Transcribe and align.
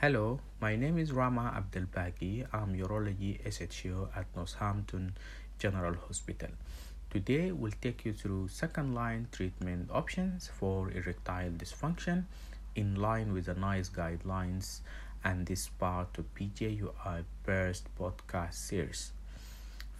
Hello, 0.00 0.40
my 0.62 0.76
name 0.76 0.96
is 0.96 1.10
Rammah 1.12 1.52
Abdlbagi. 1.60 2.46
I'm 2.54 2.74
urology 2.74 3.36
SHO 3.44 4.08
at 4.16 4.34
Northampton 4.34 5.12
General 5.58 5.94
Hospital. 6.08 6.48
Today 7.10 7.52
we'll 7.52 7.76
take 7.82 8.06
you 8.06 8.14
through 8.14 8.48
second 8.48 8.94
line 8.94 9.28
treatment 9.30 9.90
options 9.92 10.48
for 10.58 10.90
erectile 10.90 11.50
dysfunction 11.50 12.24
in 12.74 12.94
line 12.94 13.34
with 13.34 13.44
the 13.44 13.52
NICE 13.52 13.90
guidelines 13.90 14.80
and 15.22 15.44
this 15.44 15.68
part 15.68 16.16
of 16.16 16.34
BJUI 16.34 17.24
BURST 17.44 17.84
podcast 17.98 18.54
series. 18.54 19.12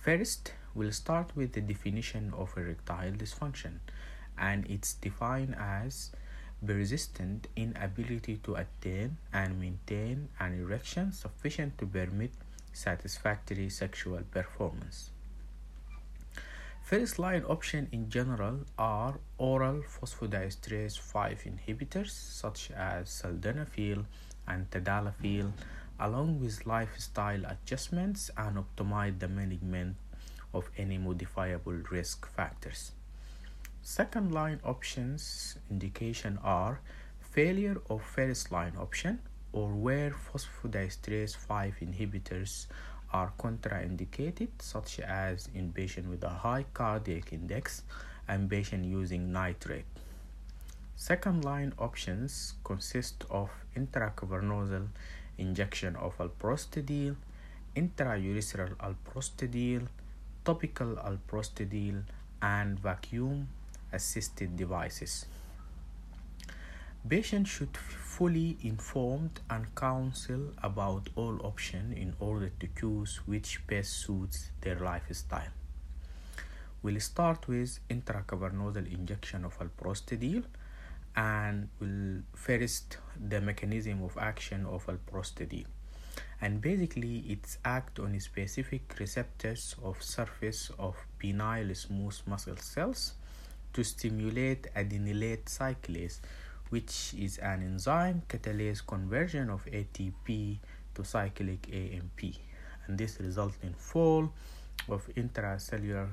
First, 0.01 0.55
we'll 0.75 0.93
start 0.93 1.37
with 1.37 1.53
the 1.53 1.61
definition 1.61 2.33
of 2.35 2.57
erectile 2.57 3.13
dysfunction 3.13 3.81
and 4.39 4.65
it's 4.67 4.95
defined 4.95 5.55
as 5.59 6.11
persistent 6.65 7.49
inability 7.57 8.37
to 8.39 8.57
attain 8.57 9.17
and 9.33 9.59
maintain 9.59 10.29
an 10.39 10.61
erection 10.61 11.13
sufficient 11.13 11.79
to 11.79 11.87
permit 11.87 12.33
satisfactory 12.73 13.69
sexual 13.69 14.23
performance. 14.31 15.11
First 16.83 17.19
line 17.19 17.45
options 17.45 17.89
in 17.93 18.11
general 18.11 18.67
are 18.77 19.21
oral 19.39 19.83
phosphodiesterase 19.83 20.99
5 20.99 21.45
inhibitors 21.45 22.11
such 22.11 22.71
as 22.73 23.09
sildenafil 23.09 24.05
and 24.49 24.69
tadalafil 24.71 25.53
along 26.01 26.41
with 26.41 26.67
lifestyle 26.67 27.45
adjustments 27.45 28.31
and 28.37 28.57
optimize 28.57 29.19
the 29.19 29.29
management 29.29 29.97
of 30.53 30.69
any 30.77 30.99
modifiable 30.99 31.79
risk 31.91 32.27
factors. 32.35 32.93
Second 33.83 34.33
line 34.33 34.61
options 34.63 35.57
indication 35.71 36.39
are 36.45 36.81
failure 37.19 37.81
of 37.89 38.03
first 38.03 38.53
line 38.53 38.75
option 38.79 39.21
or 39.53 39.73
where 39.73 40.11
phosphodiesterase 40.11 41.35
5 41.35 41.77
inhibitors 41.81 42.67
are 43.13 43.33
contraindicated 43.39 44.49
such 44.61 45.01
as 45.01 45.49
in 45.55 45.73
patient 45.73 46.09
with 46.09 46.23
a 46.23 46.29
high 46.29 46.65
cardiac 46.75 47.33
index 47.33 47.83
and 48.29 48.51
patient 48.51 48.85
using 48.85 49.33
nitrate. 49.33 49.87
Second 50.95 51.45
line 51.45 51.73
options 51.79 52.55
consist 52.63 53.25
of 53.31 53.51
intracavernosal 53.75 54.89
injection 55.39 55.97
of 55.97 56.17
alprostadil, 56.19 57.17
intraurethral 57.75 58.77
alprostadil, 58.77 59.89
topical 60.45 60.97
alprostadil, 60.97 62.03
and 62.43 62.79
vacuum 62.79 63.49
assisted 63.93 64.57
devices. 64.57 65.27
Patients 67.09 67.49
should 67.49 67.77
fully 67.77 68.59
informed 68.63 69.41
and 69.49 69.75
counsel 69.75 70.53
about 70.63 71.09
all 71.17 71.41
options 71.47 71.97
in 71.97 72.15
order 72.21 72.51
to 72.61 72.69
choose 72.79 73.17
which 73.27 73.67
best 73.67 73.91
suits 73.91 74.51
their 74.61 74.79
lifestyle. 74.79 75.53
We'll 76.83 77.01
start 77.01 77.49
with 77.49 77.81
intracavernosal 77.89 78.93
injection 78.93 79.45
of 79.45 79.59
alprostadil 79.59 80.45
and 81.17 81.69
we'll 81.81 82.23
first 82.35 82.99
the 83.19 83.41
mechanism 83.41 84.03
of 84.03 84.17
action 84.19 84.67
of 84.67 84.87
alprostadil 84.87 85.65
and 86.41 86.61
basically 86.61 87.25
it's 87.29 87.59
act 87.65 87.99
on 87.99 88.19
specific 88.21 88.97
receptors 88.99 89.77
of 89.83 90.03
surface 90.03 90.71
of 90.79 90.97
penile 91.23 91.77
smooth 91.77 92.19
muscle 92.27 92.57
cells 92.57 93.15
to 93.73 93.85
stimulate 93.85 94.69
adenylate 94.75 95.45
cyclase, 95.45 96.21
which 96.71 97.15
is 97.19 97.39
an 97.39 97.63
enzyme 97.63 98.23
catalyze 98.29 98.87
conversion 98.87 99.51
of 99.51 99.65
ATP 99.67 100.59
to 100.95 101.05
cyclic 101.05 101.69
AMP. 101.73 102.35
And 102.87 102.99
this 102.99 103.19
results 103.21 103.57
in 103.63 103.75
fall 103.75 104.33
of 104.89 105.09
intracellular 105.15 106.09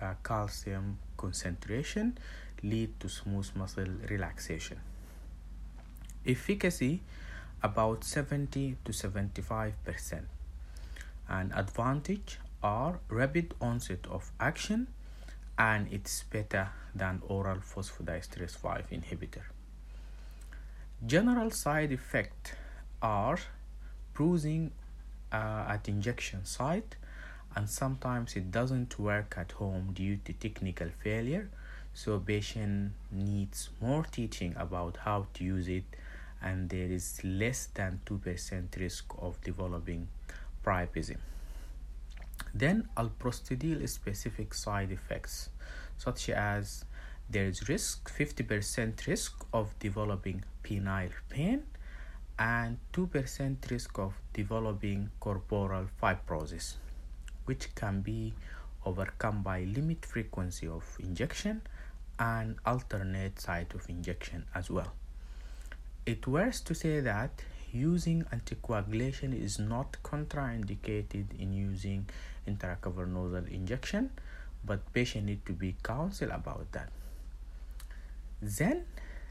uh, 0.00 0.14
calcium 0.22 0.98
concentration, 1.16 2.18
lead 2.62 2.98
to 3.00 3.08
smooth 3.08 3.48
muscle 3.54 3.88
relaxation. 4.08 4.80
Efficacy 6.26 7.02
about 7.62 8.04
70 8.04 8.76
to 8.84 8.92
75 8.92 9.82
percent. 9.84 10.26
An 11.28 11.52
advantage 11.54 12.38
are 12.62 13.00
rapid 13.08 13.54
onset 13.60 14.06
of 14.10 14.30
action 14.38 14.88
and 15.58 15.88
it's 15.90 16.24
better 16.24 16.68
than 16.94 17.22
oral 17.28 17.58
phosphodiesterase 17.58 18.56
5 18.56 18.90
inhibitor. 18.90 19.42
General 21.04 21.50
side 21.50 21.92
effects 21.92 22.52
are 23.02 23.38
bruising 24.14 24.70
uh, 25.32 25.64
at 25.68 25.88
injection 25.88 26.44
site 26.44 26.96
and 27.54 27.68
sometimes 27.68 28.36
it 28.36 28.50
doesn't 28.50 28.98
work 28.98 29.34
at 29.36 29.52
home 29.52 29.92
due 29.94 30.18
to 30.24 30.32
technical 30.32 30.88
failure 31.02 31.48
so 31.94 32.18
patient 32.18 32.92
needs 33.10 33.70
more 33.80 34.04
teaching 34.04 34.54
about 34.58 34.98
how 35.04 35.26
to 35.32 35.44
use 35.44 35.68
it 35.68 35.84
and 36.42 36.68
there 36.68 36.90
is 36.90 37.20
less 37.24 37.66
than 37.74 38.00
2% 38.06 38.78
risk 38.78 39.04
of 39.18 39.40
developing 39.42 40.06
priapism. 40.64 41.16
Then 42.54 42.88
alprostadil 42.96 43.88
specific 43.88 44.54
side 44.54 44.90
effects 44.90 45.50
such 45.98 46.30
as 46.30 46.84
there 47.28 47.46
is 47.46 47.68
risk 47.68 48.10
50% 48.10 49.06
risk 49.06 49.44
of 49.52 49.78
developing 49.78 50.44
penile 50.62 51.12
pain 51.28 51.64
and 52.38 52.78
2% 52.92 53.70
risk 53.70 53.98
of 53.98 54.14
developing 54.32 55.10
corporal 55.20 55.86
fibrosis 56.00 56.74
which 57.46 57.74
can 57.74 58.00
be 58.00 58.34
overcome 58.84 59.42
by 59.42 59.64
limit 59.64 60.04
frequency 60.04 60.66
of 60.68 60.84
injection 61.00 61.62
and 62.18 62.56
alternate 62.64 63.40
site 63.40 63.74
of 63.74 63.88
injection 63.88 64.44
as 64.54 64.70
well. 64.70 64.92
It 66.04 66.26
worth 66.26 66.64
to 66.64 66.74
say 66.74 67.00
that 67.00 67.42
using 67.72 68.24
anticoagulation 68.32 69.32
is 69.38 69.58
not 69.58 69.96
contraindicated 70.02 71.26
in 71.38 71.52
using 71.52 72.06
intracavernosal 72.48 73.48
injection 73.52 74.10
but 74.64 74.92
patient 74.92 75.26
need 75.26 75.44
to 75.46 75.52
be 75.52 75.76
counseled 75.82 76.30
about 76.32 76.70
that. 76.72 76.90
Then 78.42 78.84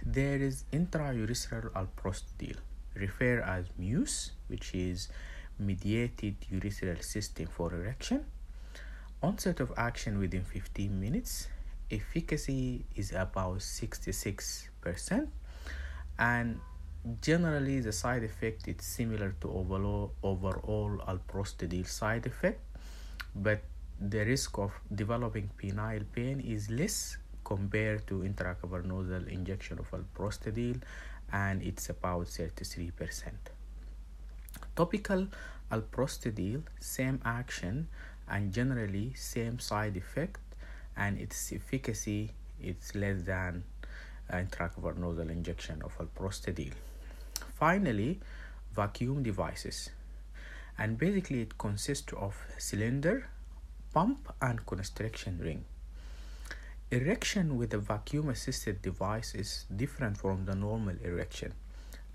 there 0.06 0.38
is 0.38 0.64
intraurethral 0.72 1.72
alprostadil 1.72 2.58
referred 2.96 3.42
as 3.42 3.66
muse 3.78 4.32
which 4.48 4.74
is 4.74 5.10
mediated 5.60 6.36
urethral 6.52 7.04
system 7.04 7.48
for 7.48 7.74
erection. 7.74 8.26
Onset 9.22 9.60
of 9.60 9.74
action 9.78 10.20
within 10.20 10.44
15 10.44 11.00
minutes 11.00 11.48
efficacy 11.92 12.86
is 12.96 13.12
about 13.12 13.58
66% 13.60 15.28
and 16.18 16.60
generally 17.22 17.80
the 17.80 17.92
side 17.92 18.24
effect 18.24 18.68
is 18.68 18.84
similar 18.84 19.36
to 19.42 19.50
overall 19.52 20.12
overall 20.24 20.98
alprostadil 21.08 21.88
side 21.88 22.26
effect 22.26 22.60
but 23.36 23.62
the 24.00 24.26
risk 24.26 24.58
of 24.58 24.72
developing 24.94 25.50
penile 25.62 26.06
pain 26.14 26.40
is 26.40 26.70
less 26.70 27.18
compared 27.44 28.06
to 28.08 28.16
intracavernosal 28.30 29.28
injection 29.28 29.80
of 29.80 29.90
alprostadil 29.92 30.82
and 31.32 31.62
it's 31.62 31.90
about 31.90 32.26
33%. 32.26 32.92
Topical 34.76 35.28
alprostadil, 35.72 36.64
same 36.80 37.22
action 37.24 37.88
and 38.28 38.52
generally 38.52 39.14
same 39.16 39.60
side 39.60 39.96
effect 39.96 40.40
and 40.98 41.20
its 41.20 41.52
efficacy 41.54 42.32
is 42.62 42.96
less 42.96 43.22
than 43.22 43.64
uh, 44.32 44.38
intracavernosal 44.38 45.30
injection 45.30 45.82
of 45.84 45.98
alprostadil. 45.98 46.74
Finally, 47.56 48.20
vacuum 48.74 49.24
devices 49.24 49.90
and 50.78 50.98
basically 50.98 51.42
it 51.42 51.58
consists 51.58 52.12
of 52.14 52.36
cylinder 52.58 53.30
pump 53.94 54.30
and 54.42 54.66
constriction 54.66 55.40
ring. 55.40 55.64
Erection 56.92 57.58
with 57.58 57.74
a 57.74 57.78
vacuum 57.78 58.28
assisted 58.30 58.82
device 58.82 59.34
is 59.34 59.66
different 59.74 60.18
from 60.18 60.44
the 60.44 60.54
normal 60.54 60.96
erection 61.02 61.54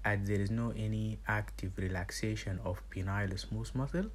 as 0.05 0.19
there 0.25 0.41
is 0.41 0.50
no 0.50 0.73
any 0.76 1.19
active 1.26 1.73
relaxation 1.76 2.61
of 2.62 2.82
penile 2.91 3.38
smooth 3.38 3.70
muscle 3.75 4.11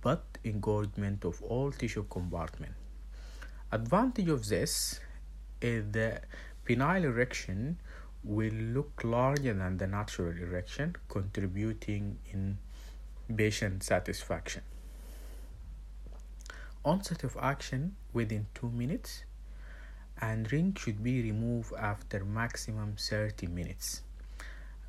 but 0.00 0.24
engorgement 0.44 1.24
of 1.24 1.42
all 1.42 1.72
tissue 1.72 2.04
compartment. 2.08 2.72
Advantage 3.72 4.28
of 4.28 4.48
this 4.48 5.00
is 5.60 5.84
the 5.90 6.20
penile 6.64 7.04
erection 7.04 7.78
will 8.22 8.52
look 8.52 9.02
larger 9.02 9.54
than 9.54 9.78
the 9.78 9.86
natural 9.86 10.36
erection 10.36 10.94
contributing 11.08 12.18
in 12.32 12.58
patient 13.36 13.82
satisfaction 13.82 14.62
onset 16.84 17.24
of 17.24 17.36
action 17.40 17.96
within 18.12 18.46
2 18.54 18.70
minutes 18.70 19.24
and 20.20 20.52
ring 20.52 20.74
should 20.78 21.02
be 21.02 21.22
removed 21.22 21.72
after 21.78 22.24
maximum 22.24 22.94
30 22.98 23.46
minutes 23.46 24.02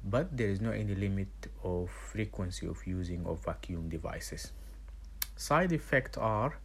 but 0.04 0.36
there 0.36 0.50
is 0.50 0.62
no 0.62 0.72
any 0.72 0.96
limit 0.96 1.28
of 1.64 1.90
frequency 1.90 2.68
of 2.68 2.86
using 2.88 3.26
of 3.26 3.44
vacuum 3.44 3.90
devices. 3.90 4.52
Side 5.36 5.72
effects 5.72 6.18
are 6.18 6.58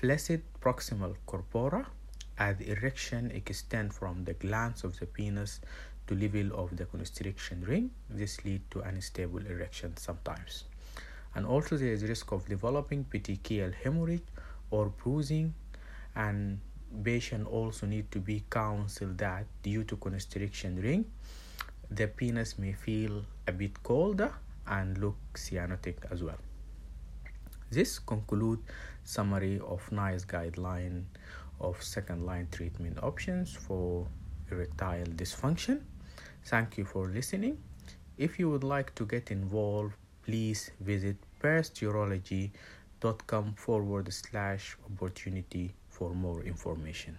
flaccid 0.00 0.42
proximal 0.60 1.14
corpora 1.26 1.86
as 2.38 2.58
erection 2.60 3.30
extend 3.32 3.92
from 3.92 4.24
the 4.24 4.34
glans 4.34 4.82
of 4.82 4.98
the 4.98 5.06
penis 5.06 5.60
to 6.10 6.16
level 6.16 6.58
of 6.58 6.76
the 6.76 6.84
constriction 6.84 7.64
ring. 7.64 7.90
This 8.10 8.44
lead 8.44 8.62
to 8.72 8.80
unstable 8.80 9.46
erection 9.46 9.96
sometimes. 9.96 10.64
And 11.34 11.46
also 11.46 11.76
there 11.76 11.92
is 11.92 12.02
risk 12.02 12.32
of 12.32 12.46
developing 12.48 13.04
petechial 13.04 13.72
hemorrhage 13.72 14.26
or 14.70 14.88
bruising 14.88 15.54
and 16.16 16.58
patient 17.04 17.46
also 17.46 17.86
need 17.86 18.10
to 18.10 18.18
be 18.18 18.42
counseled 18.50 19.16
that 19.18 19.46
due 19.62 19.84
to 19.84 19.96
constriction 19.96 20.80
ring 20.82 21.04
the 21.90 22.06
penis 22.08 22.58
may 22.58 22.72
feel 22.72 23.24
a 23.46 23.52
bit 23.52 23.80
colder 23.84 24.32
and 24.66 24.98
look 24.98 25.16
cyanotic 25.34 25.96
as 26.10 26.22
well 26.22 26.38
this 27.70 28.00
conclude 28.00 28.58
summary 29.04 29.60
of 29.60 29.80
NICE 29.92 30.24
guideline 30.24 31.04
of 31.60 31.80
second 31.80 32.26
line 32.26 32.48
treatment 32.50 32.98
options 33.02 33.54
for 33.54 34.06
erectile 34.50 35.06
dysfunction 35.06 35.82
thank 36.44 36.78
you 36.78 36.84
for 36.84 37.08
listening 37.08 37.58
if 38.16 38.38
you 38.38 38.50
would 38.50 38.64
like 38.64 38.94
to 38.94 39.04
get 39.06 39.30
involved 39.30 39.94
please 40.22 40.70
visit 40.80 41.16
bursturology.com 41.42 43.54
forward 43.54 44.12
slash 44.12 44.76
opportunity 44.92 45.72
for 45.88 46.14
more 46.14 46.42
information. 46.44 47.18